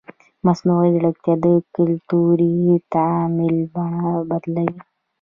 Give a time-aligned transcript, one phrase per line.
[0.45, 2.55] مصنوعي ځیرکتیا د کلتوري
[2.93, 4.79] تعامل بڼه بدلوي.